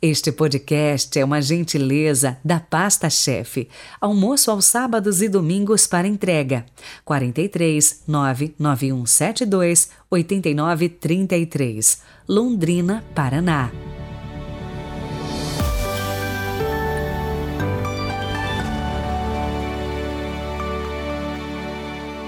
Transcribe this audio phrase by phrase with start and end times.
[0.00, 3.68] Este podcast é uma gentileza da Pasta Chefe.
[4.00, 6.64] Almoço aos sábados e domingos para entrega.
[7.04, 13.72] 43 99172 8933, Londrina, Paraná.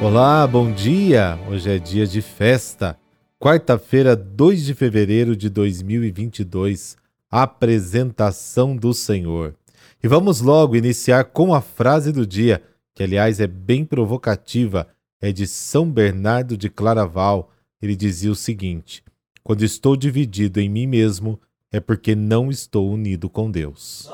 [0.03, 1.39] Olá, bom dia!
[1.49, 2.99] Hoje é dia de festa.
[3.39, 6.99] Quarta-feira, 2 de fevereiro de 2022
[7.31, 9.55] apresentação do Senhor.
[10.03, 12.63] E vamos logo iniciar com a frase do dia,
[12.95, 14.89] que aliás é bem provocativa,
[15.21, 17.51] é de São Bernardo de Claraval.
[17.81, 19.05] Ele dizia o seguinte:
[19.43, 21.39] Quando estou dividido em mim mesmo,
[21.71, 24.11] é porque não estou unido com Deus.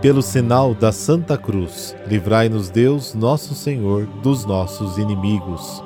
[0.00, 5.85] Pelo sinal da Santa Cruz, livrai-nos Deus, nosso Senhor, dos nossos inimigos.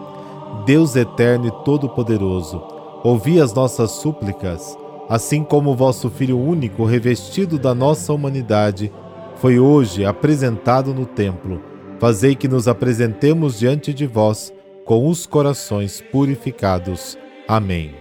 [0.65, 2.63] Deus eterno e todo-poderoso,
[3.03, 4.77] ouvi as nossas súplicas,
[5.09, 8.93] assim como o vosso Filho único, revestido da nossa humanidade,
[9.37, 11.63] foi hoje apresentado no templo.
[11.99, 14.53] Fazei que nos apresentemos diante de vós
[14.85, 17.19] com os corações purificados.
[17.49, 17.95] Amém.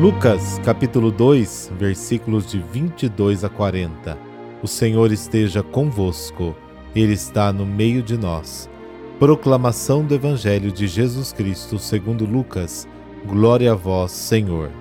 [0.00, 4.27] Lucas capítulo 2, versículos de 22 a 40.
[4.60, 6.52] O Senhor esteja convosco,
[6.92, 8.68] Ele está no meio de nós.
[9.16, 12.88] Proclamação do Evangelho de Jesus Cristo segundo Lucas.
[13.24, 14.72] Glória a vós, Senhor.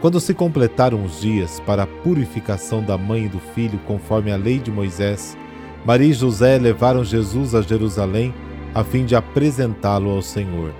[0.00, 4.36] Quando se completaram os dias para a purificação da mãe e do filho, conforme a
[4.36, 5.38] lei de Moisés,
[5.84, 8.34] Maria e José levaram Jesus a Jerusalém
[8.74, 10.74] a fim de apresentá-lo ao Senhor.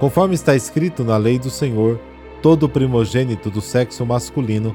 [0.00, 2.00] Conforme está escrito na lei do Senhor,
[2.42, 4.74] todo primogênito do sexo masculino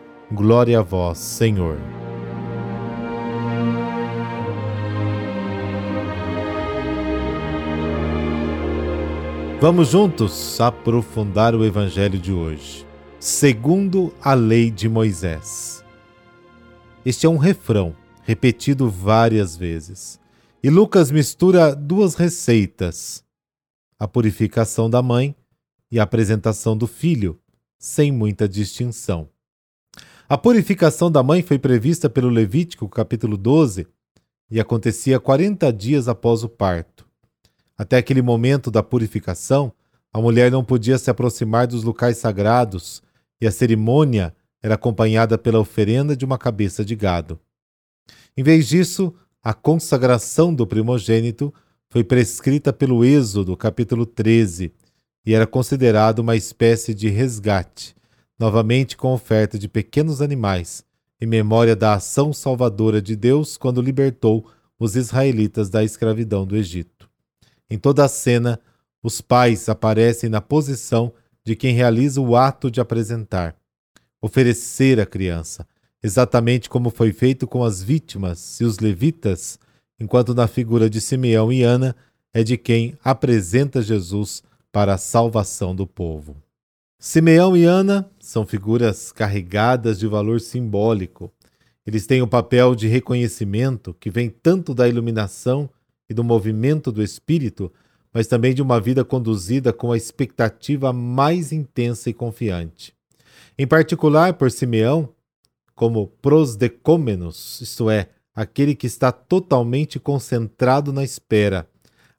[0.33, 1.77] Glória a vós, Senhor.
[9.59, 12.87] Vamos juntos aprofundar o Evangelho de hoje,
[13.19, 15.83] segundo a lei de Moisés.
[17.05, 17.93] Este é um refrão
[18.23, 20.17] repetido várias vezes.
[20.63, 23.21] E Lucas mistura duas receitas:
[23.99, 25.35] a purificação da mãe
[25.91, 27.37] e a apresentação do filho,
[27.77, 29.30] sem muita distinção.
[30.31, 33.85] A purificação da mãe foi prevista pelo Levítico, capítulo 12,
[34.49, 37.05] e acontecia 40 dias após o parto.
[37.77, 39.73] Até aquele momento da purificação,
[40.09, 43.03] a mulher não podia se aproximar dos locais sagrados
[43.41, 44.33] e a cerimônia
[44.63, 47.37] era acompanhada pela oferenda de uma cabeça de gado.
[48.37, 49.13] Em vez disso,
[49.43, 51.53] a consagração do primogênito
[51.89, 54.71] foi prescrita pelo Êxodo, capítulo 13,
[55.25, 57.93] e era considerado uma espécie de resgate,
[58.41, 60.83] novamente com oferta de pequenos animais,
[61.21, 64.49] em memória da ação salvadora de Deus quando libertou
[64.79, 67.07] os israelitas da escravidão do Egito.
[67.69, 68.59] Em toda a cena,
[69.03, 71.13] os pais aparecem na posição
[71.45, 73.55] de quem realiza o ato de apresentar,
[74.19, 75.67] oferecer a criança,
[76.01, 79.59] exatamente como foi feito com as vítimas e os levitas,
[79.99, 81.95] enquanto na figura de Simeão e Ana
[82.33, 84.41] é de quem apresenta Jesus
[84.71, 86.35] para a salvação do povo.
[87.03, 91.33] Simeão e Ana são figuras carregadas de valor simbólico.
[91.85, 95.69] Eles têm o um papel de reconhecimento que vem tanto da iluminação
[96.09, 97.69] e do movimento do espírito
[98.13, 102.93] mas também de uma vida conduzida com a expectativa mais intensa e confiante.
[103.57, 105.09] Em particular, por Simeão,
[105.75, 111.67] como prosdecômenos, isto é, aquele que está totalmente concentrado na espera,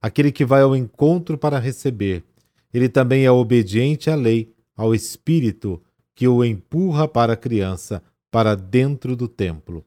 [0.01, 2.25] aquele que vai ao encontro para receber.
[2.73, 5.83] Ele também é obediente à lei, ao espírito
[6.15, 9.85] que o empurra para a criança, para dentro do templo.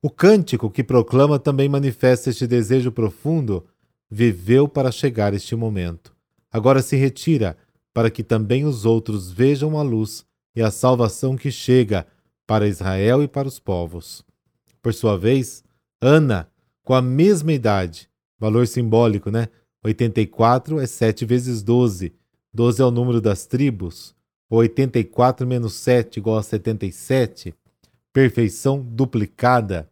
[0.00, 3.64] O cântico que proclama também manifesta este desejo profundo,
[4.10, 6.14] viveu para chegar este momento.
[6.52, 7.56] Agora se retira,
[7.92, 10.24] para que também os outros vejam a luz
[10.54, 12.06] e a salvação que chega
[12.46, 14.24] para Israel e para os povos.
[14.82, 15.64] Por sua vez,
[16.00, 16.48] Ana,
[16.82, 19.48] com a mesma idade, valor simbólico, né?
[19.82, 22.12] 84 é 7 vezes 12.
[22.54, 24.14] 12 é o número das tribos.
[24.48, 27.52] 84 menos 7 igual a 77.
[28.12, 29.90] Perfeição duplicada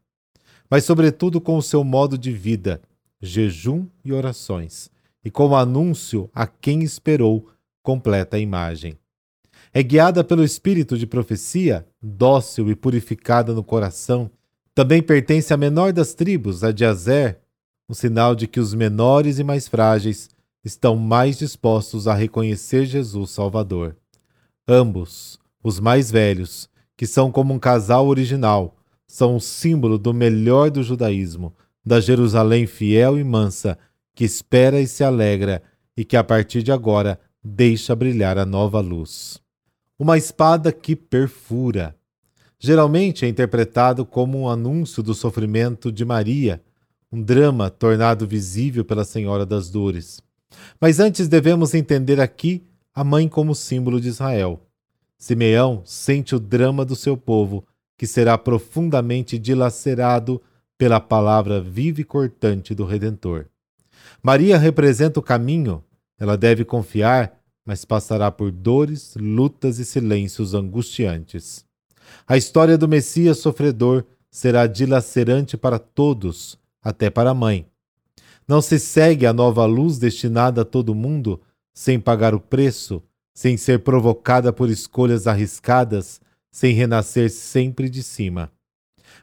[0.73, 2.81] mas, sobretudo, com o seu modo de vida,
[3.21, 4.91] jejum e orações,
[5.23, 7.47] e como anúncio a quem esperou,
[7.83, 8.97] completa a imagem.
[9.71, 14.31] É guiada pelo espírito de profecia, dócil e purificada no coração.
[14.75, 17.39] Também pertence à menor das tribos, a de Azer,
[17.87, 20.31] um sinal de que os menores e mais frágeis
[20.65, 23.97] estão mais dispostos a reconhecer Jesus Salvador.
[24.67, 28.77] Ambos, os mais velhos, que são como um casal original,
[29.07, 31.55] são o símbolo do melhor do judaísmo,
[31.85, 33.79] da Jerusalém fiel e mansa,
[34.15, 35.63] que espera e se alegra
[35.97, 39.41] e que a partir de agora deixa brilhar a nova luz.
[39.99, 41.95] Uma espada que perfura.
[42.59, 46.63] Geralmente é interpretado como um anúncio do sofrimento de Maria,
[47.11, 50.23] um drama tornado visível pela Senhora das Dores.
[50.81, 54.61] Mas antes devemos entender aqui a mãe como símbolo de Israel.
[55.19, 57.65] Simeão sente o drama do seu povo
[57.97, 60.43] que será profundamente dilacerado
[60.77, 63.47] pela palavra viva e cortante do Redentor.
[64.21, 65.83] Maria representa o caminho,
[66.19, 71.65] ela deve confiar, mas passará por dores, lutas e silêncios angustiantes.
[72.27, 77.67] A história do Messias sofredor será dilacerante para todos, até para a mãe.
[78.53, 81.41] Não se segue a nova luz destinada a todo mundo
[81.73, 83.03] sem pagar o preço,
[83.35, 86.21] sem ser provocada por escolhas arriscadas
[86.51, 88.53] sem renascer sempre de cima.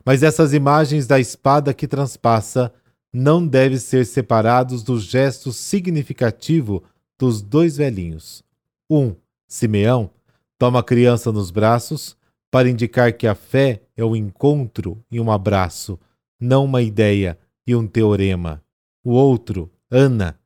[0.04, 2.74] Mas essas imagens da espada que transpassa
[3.14, 6.84] não devem ser separados do gesto significativo
[7.16, 8.44] dos dois velhinhos.
[8.90, 9.14] Um,
[9.48, 10.10] Simeão,
[10.58, 12.18] toma a criança nos braços
[12.50, 16.00] para indicar que a fé é o encontro e um abraço,
[16.40, 17.38] não uma ideia
[17.68, 18.60] e um teorema.
[19.04, 20.38] O outro, Ana,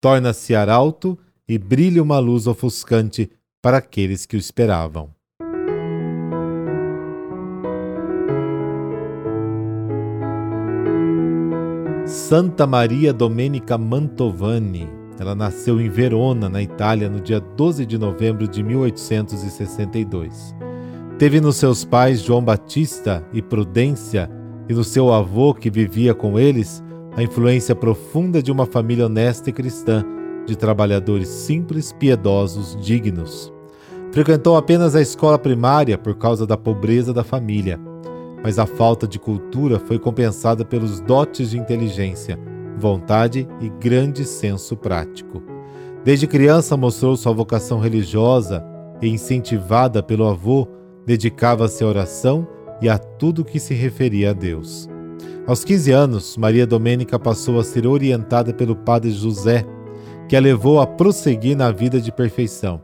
[0.00, 1.18] torna-se arauto
[1.48, 3.30] e brilha uma luz ofuscante
[3.62, 5.10] para aqueles que o esperavam.
[12.04, 14.90] Santa Maria Domenica Mantovani.
[15.18, 20.54] Ela nasceu em Verona, na Itália, no dia 12 de novembro de 1862.
[21.18, 24.28] Teve nos seus pais João Batista e Prudência,
[24.68, 26.82] e no seu avô, que vivia com eles,
[27.16, 30.04] a influência profunda de uma família honesta e cristã,
[30.46, 33.52] de trabalhadores simples, piedosos, dignos.
[34.10, 37.78] Frequentou apenas a escola primária por causa da pobreza da família
[38.42, 42.38] mas a falta de cultura foi compensada pelos dotes de inteligência,
[42.76, 45.42] vontade e grande senso prático.
[46.04, 48.64] Desde criança mostrou sua vocação religiosa
[49.00, 50.66] e, incentivada pelo avô,
[51.06, 52.46] dedicava-se à oração
[52.80, 54.88] e a tudo que se referia a Deus.
[55.46, 59.64] Aos 15 anos, Maria Domênica passou a ser orientada pelo padre José,
[60.28, 62.80] que a levou a prosseguir na vida de perfeição.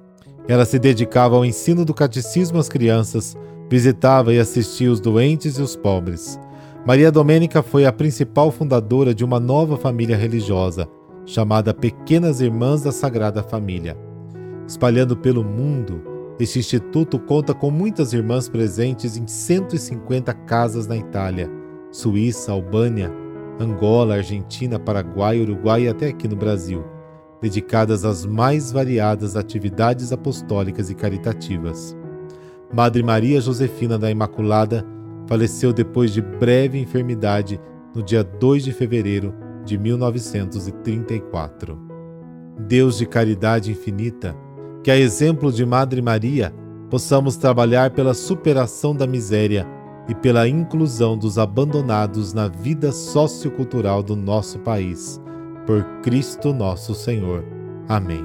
[0.49, 3.37] Ela se dedicava ao ensino do catecismo às crianças,
[3.71, 6.41] Visitava e assistia os doentes e os pobres.
[6.87, 10.89] Maria Domênica foi a principal fundadora de uma nova família religiosa,
[11.27, 13.95] chamada Pequenas Irmãs da Sagrada Família.
[14.67, 16.01] Espalhando pelo mundo,
[16.41, 21.51] este instituto conta com muitas irmãs presentes em 150 casas na Itália,
[21.91, 23.11] Suíça, Albânia,
[23.59, 26.85] Angola, Argentina, Paraguai, Uruguai e até aqui no Brasil,
[27.41, 31.97] dedicadas às mais variadas atividades apostólicas e caritativas.
[32.73, 34.85] Madre Maria Josefina da Imaculada
[35.27, 37.59] faleceu depois de breve enfermidade
[37.95, 41.79] no dia 2 de fevereiro de 1934.
[42.67, 44.37] Deus de caridade infinita,
[44.83, 46.53] que a exemplo de Madre Maria,
[46.91, 49.67] possamos trabalhar pela superação da miséria
[50.09, 55.21] e pela inclusão dos abandonados na vida sociocultural do nosso país.
[55.67, 57.45] Por Cristo nosso Senhor.
[57.89, 58.25] Amém.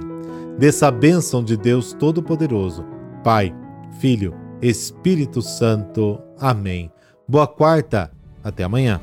[0.58, 2.86] Dessa bênção de Deus Todo-Poderoso,
[3.24, 3.54] Pai,
[4.00, 6.20] Filho, Espírito Santo.
[6.40, 6.92] Amém.
[7.28, 8.12] Boa quarta,
[8.44, 9.02] até amanhã.